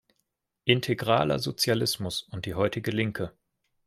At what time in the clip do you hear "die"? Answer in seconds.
2.47-2.55